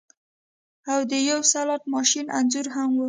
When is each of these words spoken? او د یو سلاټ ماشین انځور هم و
او 0.91 0.99
د 1.11 1.13
یو 1.29 1.39
سلاټ 1.51 1.83
ماشین 1.93 2.25
انځور 2.37 2.67
هم 2.75 2.89
و 2.93 2.99